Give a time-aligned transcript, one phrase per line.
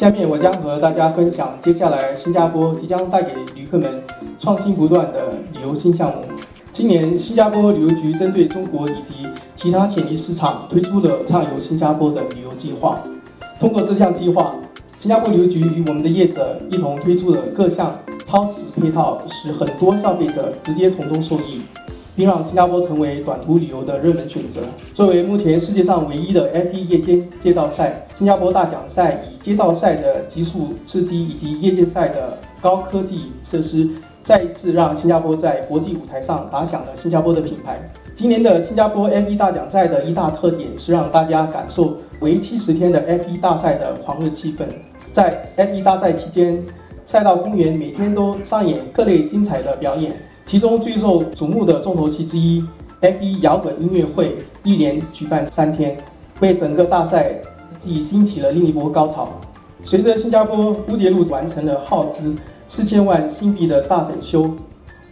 [0.00, 4.02] 下面我将和大家分享接下来新加坡即将带给旅客们
[4.38, 6.22] 创新不断的旅游新项目。
[6.72, 12.98] 今年，新加坡旅游局针对中国以及其他潜力市场推出了畅游新加坡的旅游计划。
[13.58, 14.50] 通过这项计划，
[14.98, 17.94] 新加坡旅游局与我们的业者一同推出了各项
[18.24, 21.60] 超值配套，使很多消费者直接从中受益。
[22.20, 24.60] 并让新加坡成为短途旅游的热门选择。
[24.92, 33.88] 作为目前世界上唯一的 F1 夜间街道赛，新加坡大奖赛以街道赛的极速刺激以及夜间赛的高科技设施，
[34.22, 37.80] 再一次让新加坡在国际舞台上打响了新加坡的品牌。
[38.14, 44.66] 今年的新加坡 F1 大奖赛的一大特点是让大家感受为期十天的 F1 大赛的狂热气氛。
[45.10, 46.62] 在 F1 大赛期间，
[47.06, 50.14] 赛道公园每天都上演各类精彩的表演。
[50.50, 52.60] 其中最受瞩目的重头戏之一
[53.00, 55.96] ，F1 摇滚音乐会一连举办三天，
[56.40, 57.36] 为整个大赛
[57.78, 59.28] 既兴起了另一波高潮。
[59.84, 62.34] 随着新加坡乌节路完成了耗资
[62.66, 64.50] 四千万新币的大整修，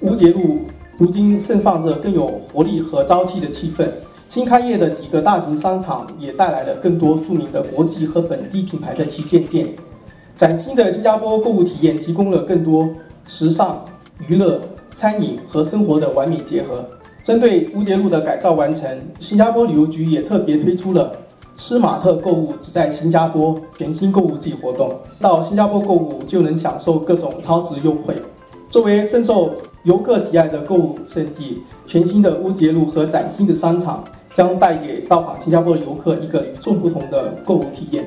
[0.00, 0.62] 乌节路
[0.96, 3.86] 如今盛放着更有活力和朝气的气氛。
[4.28, 9.68] 新开业的几个大型商场也带来了更多著名的国际和本地品牌的旗舰店。
[10.34, 12.88] 崭新的新加坡购物体验提供了更多
[13.24, 13.84] 时尚、
[14.26, 14.60] 娱乐。
[14.98, 16.84] 餐饮和生活的完美结合。
[17.22, 18.84] 针对乌节路的改造完成，
[19.20, 21.14] 新加坡旅游局也特别推出了
[21.56, 24.92] “斯马特购物只在新加坡”全新购物季活动。
[25.20, 28.12] 到新加坡购物就能享受各种超值优惠。
[28.70, 29.52] 作为深受
[29.84, 34.02] 游客喜爱的购物圣地，全新的乌节路和崭新的商场
[34.34, 38.04] 将带给到访新加坡的游客一个与众不同的购物体验。